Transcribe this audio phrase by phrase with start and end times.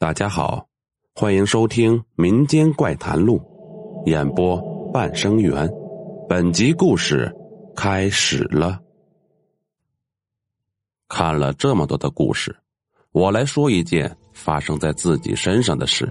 [0.00, 0.66] 大家好，
[1.14, 3.38] 欢迎收听《民间怪谈录》，
[4.10, 4.58] 演播
[4.94, 5.70] 半生缘。
[6.26, 7.30] 本集故事
[7.76, 8.80] 开始了。
[11.06, 12.56] 看了这么多的故事，
[13.12, 16.10] 我来说一件发生在自己身上的事。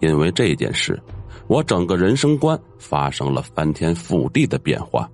[0.00, 0.98] 因为这件事，
[1.46, 5.06] 我整个人生观发生了翻天覆地的变化。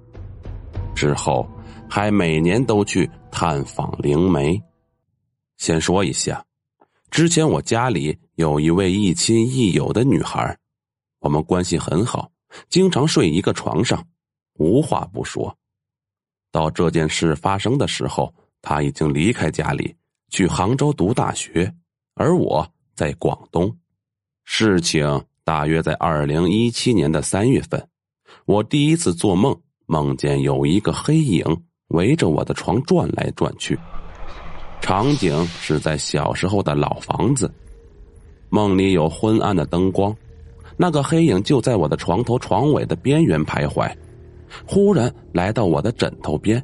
[0.95, 1.45] 之后
[1.91, 4.63] 还每年都去探访灵媒。
[5.57, 6.41] 先说一下。
[7.15, 10.59] 之前我家里有一位亦亲亦友的女孩，
[11.21, 12.33] 我们关系很好，
[12.69, 14.05] 经常睡一个床上，
[14.55, 15.57] 无话不说。
[16.51, 19.95] 到这件事发生的时候，她已经离开家里
[20.29, 21.73] 去杭州读大学，
[22.15, 23.79] 而我在广东。
[24.43, 27.89] 事情大约在二零一七年的三月份，
[28.45, 31.45] 我第一次做梦，梦见有一个黑影
[31.91, 33.79] 围着我的床转来转去。
[34.85, 37.51] 场景是在小时候的老房子，
[38.51, 40.15] 梦里有昏暗的灯光，
[40.77, 43.91] 那个黑影就在我的床头床尾的边缘徘徊，
[44.67, 46.63] 忽然来到我的枕头边，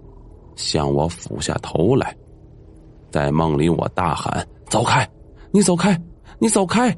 [0.55, 2.15] 向我俯下头来。
[3.11, 5.09] 在梦里，我大喊：“走开！
[5.51, 5.99] 你走开！
[6.39, 6.95] 你走开！”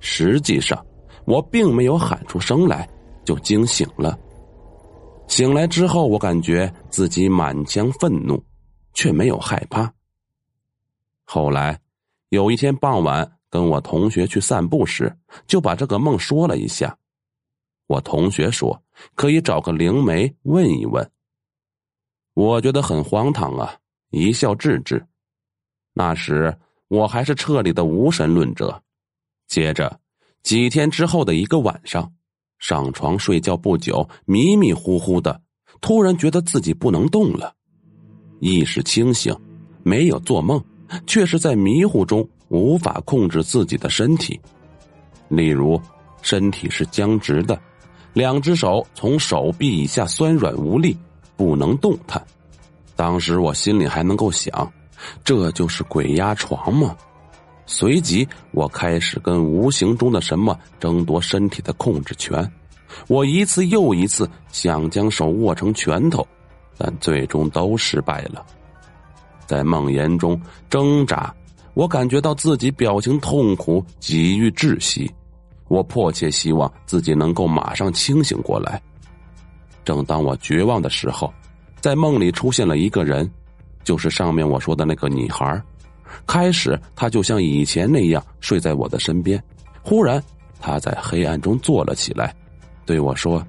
[0.00, 0.82] 实际上，
[1.26, 2.88] 我并没有喊出声来，
[3.22, 4.18] 就惊醒了。
[5.28, 8.42] 醒来之后，我感觉自己满腔愤怒，
[8.94, 9.92] 却没有害怕。
[11.34, 11.80] 后来，
[12.28, 15.16] 有一天傍晚，跟我同学去散步时，
[15.46, 16.94] 就把这个梦说了一下。
[17.86, 18.78] 我同学说
[19.14, 21.10] 可以找个灵媒问一问。
[22.34, 23.74] 我觉得很荒唐啊，
[24.10, 25.02] 一笑置之。
[25.94, 26.54] 那时
[26.88, 28.82] 我还是彻底的无神论者。
[29.46, 29.98] 接着，
[30.42, 32.12] 几天之后的一个晚上，
[32.58, 35.40] 上床睡觉不久，迷迷糊糊的，
[35.80, 37.54] 突然觉得自己不能动了，
[38.40, 39.34] 意识清醒，
[39.82, 40.62] 没有做梦。
[41.06, 44.40] 却是在迷糊中无法控制自己的身体，
[45.28, 45.80] 例如
[46.20, 47.58] 身体是僵直的，
[48.12, 50.96] 两只手从手臂以下酸软无力，
[51.36, 52.22] 不能动弹。
[52.94, 54.70] 当时我心里还能够想，
[55.24, 56.96] 这就是鬼压床吗？
[57.64, 62.52] 随即我开始跟无形中的什么争夺身体的控制权，
[63.08, 66.26] 我一次又一次想将手握成拳头，
[66.76, 68.44] 但最终都失败了。
[69.52, 70.40] 在梦魇中
[70.70, 71.30] 挣扎，
[71.74, 75.12] 我感觉到自己表情痛苦，几欲窒息。
[75.68, 78.80] 我迫切希望自己能够马上清醒过来。
[79.84, 81.30] 正当我绝望的时候，
[81.82, 83.30] 在梦里出现了一个人，
[83.84, 85.62] 就是上面我说的那个女孩。
[86.26, 89.38] 开始，她就像以前那样睡在我的身边。
[89.82, 90.22] 忽然，
[90.60, 92.34] 她在黑暗中坐了起来，
[92.86, 93.46] 对我说：“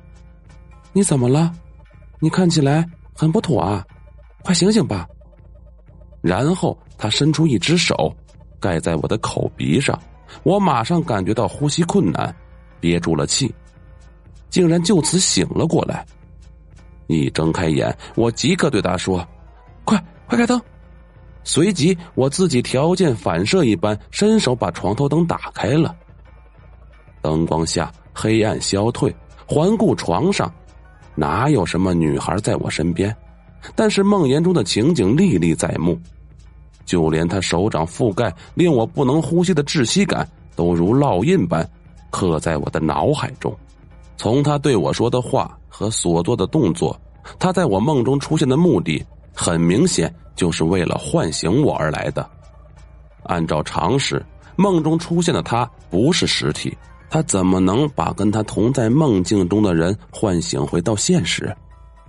[0.91, 1.50] 你怎么了？
[2.20, 2.85] 你看起来
[3.16, 3.85] 很不妥啊，
[4.44, 5.08] 快醒醒吧。”
[6.23, 8.16] 然后他伸出一只手，
[8.57, 10.01] 盖在我的口鼻上，
[10.44, 12.34] 我马上感觉到呼吸困难，
[12.79, 13.53] 憋住了气，
[14.50, 16.06] 竟然就此醒了过来。
[17.07, 19.28] 一睁开眼，我即刻对他说
[19.84, 20.59] ：“快快开灯！”
[21.44, 25.94] 随即我自己条件反射一般伸手把床头灯打开了。
[27.22, 29.13] 灯光下黑暗消退，
[29.45, 30.50] 环顾床上，
[31.16, 33.13] 哪有什么女孩在我身边？
[33.75, 36.00] 但是梦魇中的情景历历在目，
[36.85, 41.68] 就连他手掌覆盖令我不能呼吸的窒息感，都如烙印般
[42.09, 43.56] 刻在我的脑海中。
[44.18, 47.00] 从他对我说的话和所做的动作，
[47.40, 49.03] 他在我梦中出现的目的，
[49.34, 52.29] 很明显就是为了唤醒我而来的。
[53.23, 54.23] 按照常识，
[54.56, 56.78] 梦中出现的他不是实体，
[57.09, 61.56] 他怎么能把跟他同在梦境中的人唤醒回到现实？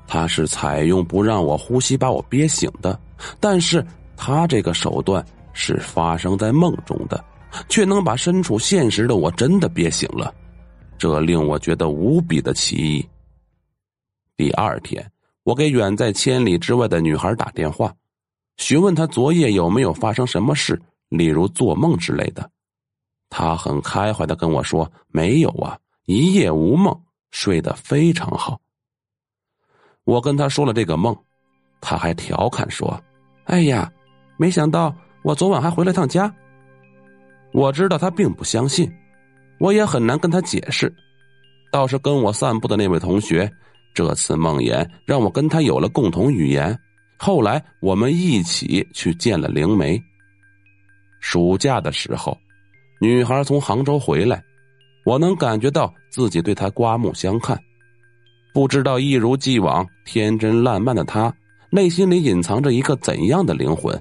[0.07, 2.99] 他是采用不让我呼吸把我憋醒的，
[3.41, 3.85] 但是
[4.17, 7.25] 他这个手段是发生在梦中的，
[7.69, 10.35] 却能把身处现实的我真的憋醒了，
[10.99, 13.09] 这令我觉得无比的奇异。
[14.37, 15.11] 第二天，
[15.43, 17.95] 我给远在千里之外的女孩打电话，
[18.57, 22.51] 询问她昨夜有没有发生什么事，例如做梦之类的。
[23.31, 27.01] 她很开怀的跟我说：“没有啊，一夜无梦，
[27.31, 28.61] 睡得非常好。”
[30.05, 31.17] 我跟他说了这个梦，
[31.81, 33.03] 他还调侃说
[33.45, 33.91] ：“哎呀，
[34.37, 36.33] 没想到我昨晚还回了趟家。”
[37.53, 38.91] 我知道他并不相信，
[39.59, 40.93] 我也很难跟他解释。
[41.71, 43.51] 倒是跟我散步的那位同学，
[43.95, 46.77] 这次梦魇让我跟他有了共同语言。
[47.17, 50.01] 后来我们一起去见了灵媒。
[51.21, 52.37] 暑假的时候，
[53.01, 54.43] 女孩从杭州回来，
[55.05, 57.59] 我能感觉到自己对她刮目相看。
[58.55, 61.35] 不知道一如既往天真烂漫的他，
[61.71, 64.01] 内心里隐藏着一个怎样的灵魂？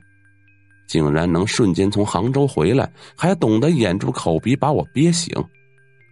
[0.87, 5.35] 竟然能瞬间从杭州回来，还懂得掩住口鼻把我憋醒，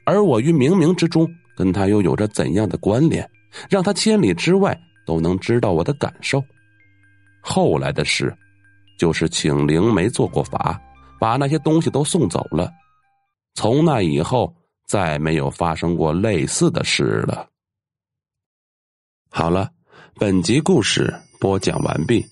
[0.06, 3.30] 而我于冥冥之中跟他又有着怎样的关联，
[3.70, 6.44] 让他千里之外都能知道我的感受？
[7.42, 8.36] 后来的事，
[8.98, 10.82] 就是请灵媒做过法，
[11.20, 12.72] 把那些东西都送走了。
[13.54, 14.52] 从那以后，
[14.88, 17.48] 再没有发生过类似的事了。
[19.42, 19.72] 好了，
[20.20, 22.24] 本集故事播讲完毕。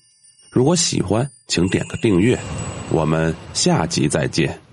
[0.51, 2.39] 如果喜欢，请点个订阅。
[2.91, 4.69] 我们下集再见。